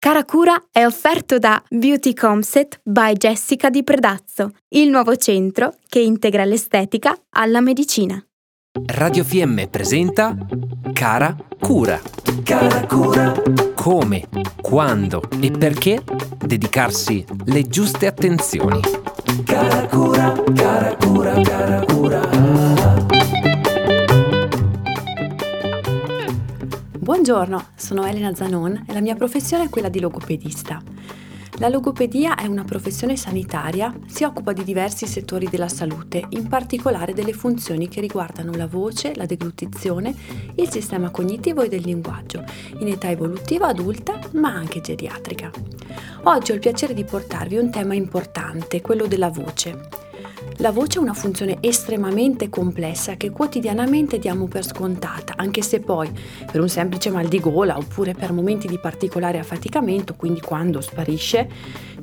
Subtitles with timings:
[0.00, 5.98] Cara Cura è offerto da Beauty Comset by Jessica di Predazzo, il nuovo centro che
[5.98, 8.24] integra l'estetica alla medicina.
[8.86, 10.36] Radio FM presenta
[10.92, 12.00] Cara Cura.
[12.44, 13.42] Cara Cura.
[13.74, 14.28] Come,
[14.62, 16.00] quando e perché
[16.46, 18.80] dedicarsi le giuste attenzioni.
[19.44, 22.67] Cara Cura, cara Cura, cara Cura.
[27.28, 30.80] Buongiorno, sono Elena Zanon e la mia professione è quella di logopedista.
[31.58, 37.12] La logopedia è una professione sanitaria, si occupa di diversi settori della salute, in particolare
[37.12, 40.14] delle funzioni che riguardano la voce, la deglutizione,
[40.54, 42.42] il sistema cognitivo e del linguaggio,
[42.78, 45.50] in età evolutiva adulta ma anche geriatrica.
[46.22, 50.07] Oggi ho il piacere di portarvi un tema importante, quello della voce.
[50.60, 56.10] La voce è una funzione estremamente complessa che quotidianamente diamo per scontata, anche se poi
[56.50, 61.48] per un semplice mal di gola oppure per momenti di particolare affaticamento, quindi quando sparisce,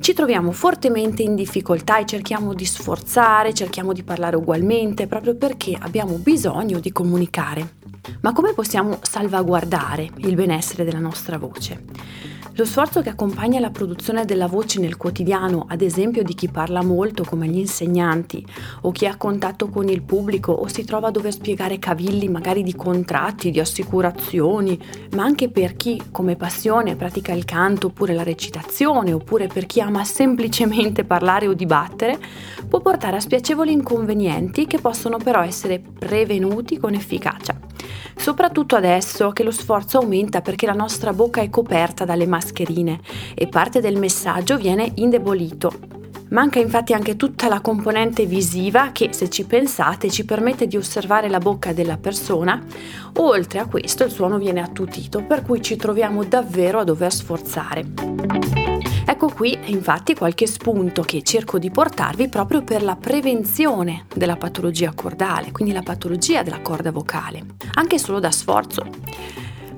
[0.00, 5.76] ci troviamo fortemente in difficoltà e cerchiamo di sforzare, cerchiamo di parlare ugualmente, proprio perché
[5.78, 7.74] abbiamo bisogno di comunicare.
[8.22, 12.35] Ma come possiamo salvaguardare il benessere della nostra voce?
[12.58, 16.82] Lo sforzo che accompagna la produzione della voce nel quotidiano, ad esempio di chi parla
[16.82, 18.42] molto come gli insegnanti,
[18.80, 22.62] o chi ha contatto con il pubblico o si trova a dover spiegare cavilli magari
[22.62, 24.80] di contratti, di assicurazioni,
[25.14, 29.82] ma anche per chi come passione pratica il canto oppure la recitazione, oppure per chi
[29.82, 32.18] ama semplicemente parlare o dibattere,
[32.66, 37.65] può portare a spiacevoli inconvenienti che possono però essere prevenuti con efficacia
[38.16, 43.00] soprattutto adesso che lo sforzo aumenta perché la nostra bocca è coperta dalle mascherine
[43.34, 45.96] e parte del messaggio viene indebolito.
[46.28, 51.28] Manca infatti anche tutta la componente visiva che, se ci pensate, ci permette di osservare
[51.28, 52.60] la bocca della persona.
[53.18, 58.75] Oltre a questo il suono viene attutito, per cui ci troviamo davvero a dover sforzare.
[59.08, 64.92] Ecco qui infatti qualche spunto che cerco di portarvi proprio per la prevenzione della patologia
[64.94, 68.84] cordale, quindi la patologia della corda vocale, anche solo da sforzo.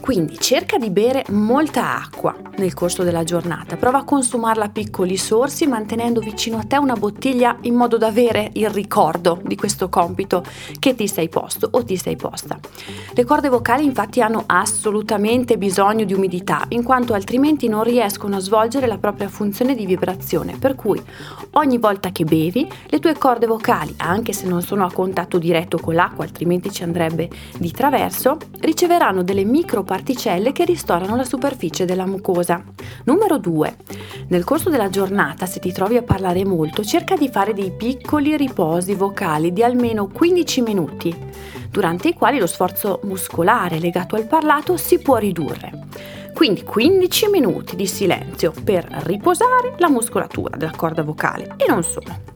[0.00, 5.16] Quindi cerca di bere molta acqua nel corso della giornata, prova a consumarla a piccoli
[5.16, 9.88] sorsi mantenendo vicino a te una bottiglia in modo da avere il ricordo di questo
[9.88, 10.42] compito
[10.78, 12.58] che ti sei posto o ti sei posta.
[13.12, 18.40] Le corde vocali infatti hanno assolutamente bisogno di umidità in quanto altrimenti non riescono a
[18.40, 21.00] svolgere la propria funzione di vibrazione, per cui
[21.52, 25.78] ogni volta che bevi le tue corde vocali, anche se non sono a contatto diretto
[25.78, 27.28] con l'acqua altrimenti ci andrebbe
[27.58, 32.62] di traverso, riceveranno delle micro particelle che ristorano la superficie della mucosa.
[33.06, 33.76] Numero 2.
[34.28, 38.36] Nel corso della giornata, se ti trovi a parlare molto, cerca di fare dei piccoli
[38.36, 41.12] riposi vocali di almeno 15 minuti,
[41.68, 45.88] durante i quali lo sforzo muscolare legato al parlato si può ridurre.
[46.34, 52.29] Quindi 15 minuti di silenzio per riposare la muscolatura della corda vocale e non solo.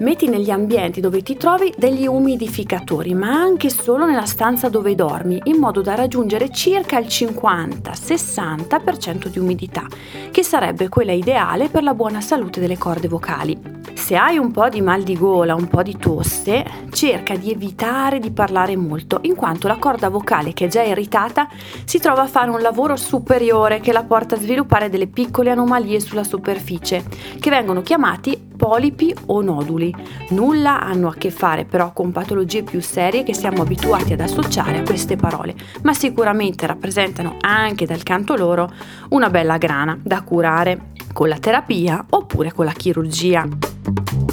[0.00, 5.38] Metti negli ambienti dove ti trovi degli umidificatori, ma anche solo nella stanza dove dormi,
[5.44, 9.84] in modo da raggiungere circa il 50-60% di umidità,
[10.30, 13.60] che sarebbe quella ideale per la buona salute delle corde vocali.
[13.92, 18.20] Se hai un po' di mal di gola, un po' di tosse, cerca di evitare
[18.20, 21.46] di parlare molto, in quanto la corda vocale che è già irritata
[21.84, 26.00] si trova a fare un lavoro superiore che la porta a sviluppare delle piccole anomalie
[26.00, 27.04] sulla superficie,
[27.38, 29.90] che vengono chiamati polipi o noduli.
[30.30, 34.80] Nulla hanno a che fare però con patologie più serie che siamo abituati ad associare
[34.80, 38.70] a queste parole, ma sicuramente rappresentano anche dal canto loro
[39.08, 43.48] una bella grana da curare con la terapia oppure con la chirurgia.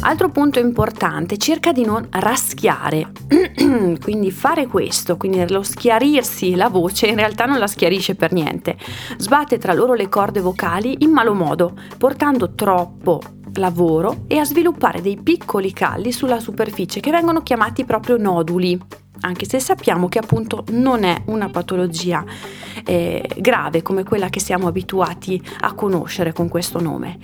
[0.00, 3.12] Altro punto importante, cerca di non raschiare,
[4.02, 8.76] quindi fare questo, quindi lo schiarirsi la voce in realtà non la schiarisce per niente,
[9.16, 13.20] sbatte tra loro le corde vocali in malo modo, portando troppo
[13.54, 18.78] lavoro e a sviluppare dei piccoli calli sulla superficie che vengono chiamati proprio noduli
[19.20, 22.24] anche se sappiamo che appunto non è una patologia
[22.84, 27.18] eh, grave come quella che siamo abituati a conoscere con questo nome.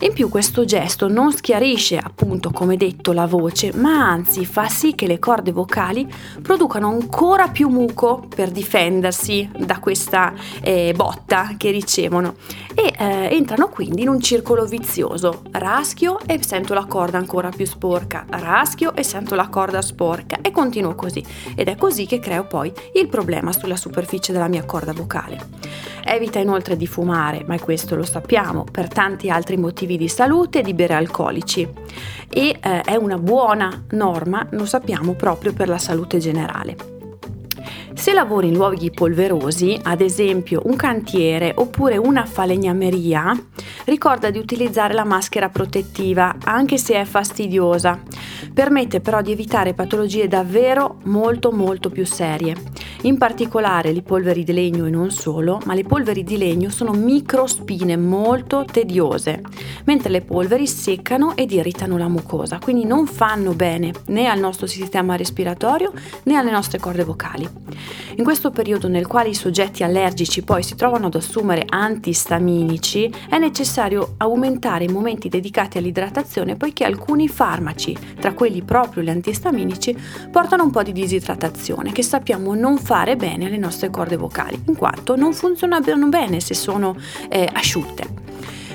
[0.00, 4.94] In più questo gesto non schiarisce appunto come detto la voce, ma anzi fa sì
[4.94, 6.08] che le corde vocali
[6.40, 10.32] producano ancora più muco per difendersi da questa
[10.62, 12.34] eh, botta che ricevono
[12.74, 15.42] e eh, entrano quindi in un circolo vizioso.
[15.50, 20.50] Raschio e sento la corda ancora più sporca, raschio e sento la corda sporca e
[20.50, 21.22] continuo così
[21.54, 25.38] ed è così che creo poi il problema sulla superficie della mia corda vocale.
[26.04, 30.62] Evita inoltre di fumare, ma questo lo sappiamo, per tanti altri motivi di salute e
[30.62, 31.68] di bere alcolici
[32.28, 36.98] e eh, è una buona norma, lo sappiamo proprio per la salute generale.
[38.00, 43.38] Se lavori in luoghi polverosi, ad esempio un cantiere oppure una falegnameria,
[43.84, 48.00] ricorda di utilizzare la maschera protettiva, anche se è fastidiosa.
[48.52, 52.54] Permette però di evitare patologie davvero molto molto più serie.
[53.02, 56.92] In particolare le polveri di legno e non solo, ma le polveri di legno sono
[56.92, 59.40] microspine molto tediose,
[59.84, 64.66] mentre le polveri seccano ed irritano la mucosa, quindi non fanno bene né al nostro
[64.66, 65.92] sistema respiratorio
[66.24, 67.48] né alle nostre corde vocali.
[68.16, 73.38] In questo periodo nel quale i soggetti allergici poi si trovano ad assumere antistaminici, è
[73.38, 79.96] necessario aumentare i momenti dedicati all'idratazione poiché alcuni farmaci, tra quelli proprio gli antistaminici,
[80.30, 84.74] portano un po' di disidratazione che sappiamo non fare bene alle nostre corde vocali, in
[84.74, 86.96] quanto non funzionano bene se sono
[87.28, 88.18] eh, asciutte.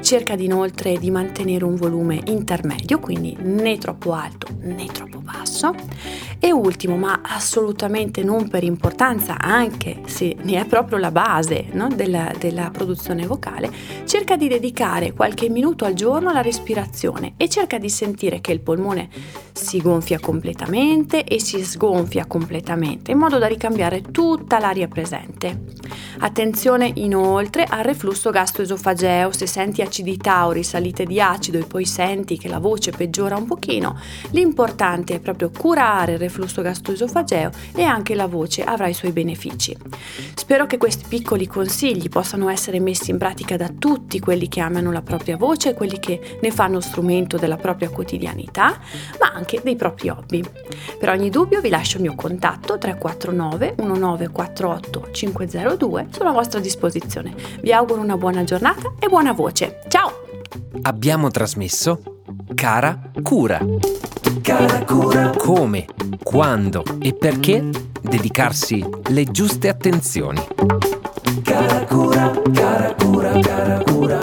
[0.00, 5.74] Cerca inoltre di mantenere un volume intermedio, quindi né troppo alto né troppo basso.
[6.40, 11.88] E ultimo, ma assolutamente non per importanza, anche se ne è proprio la base no,
[11.88, 13.70] della, della produzione vocale,
[14.04, 18.60] cerca di dedicare qualche minuto al giorno alla respirazione e cerca di sentire che il
[18.60, 19.08] polmone
[19.52, 25.77] si gonfia completamente e si sgonfia completamente, in modo da ricambiare tutta l'aria presente.
[26.20, 32.38] Attenzione inoltre al reflusso gastroesofageo, se senti acidità o risalite di acido e poi senti
[32.38, 33.98] che la voce peggiora un pochino,
[34.30, 39.76] l'importante è proprio curare il reflusso gastroesofageo e anche la voce avrà i suoi benefici.
[40.34, 44.92] Spero che questi piccoli consigli possano essere messi in pratica da tutti quelli che amano
[44.92, 48.78] la propria voce quelli che ne fanno strumento della propria quotidianità,
[49.20, 50.42] ma anche dei propri hobby.
[50.98, 55.76] Per ogni dubbio vi lascio il mio contatto 349 1948 502
[56.10, 57.34] sono a vostra disposizione.
[57.60, 59.80] Vi auguro una buona giornata e buona voce.
[59.88, 60.26] Ciao!
[60.82, 62.00] Abbiamo trasmesso
[62.54, 63.64] Cara Cura.
[64.42, 65.32] Cara Cura.
[65.36, 65.86] Come,
[66.22, 67.68] quando e perché
[68.00, 70.40] dedicarsi le giuste attenzioni.
[71.42, 74.18] Cara Cura, cara Cura, cara Cura.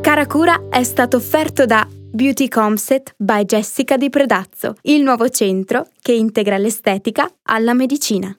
[0.00, 5.88] Cara Cura è stato offerto da Beauty Comset by Jessica di Predazzo, il nuovo centro
[6.00, 8.32] che integra l'estetica alla medicina.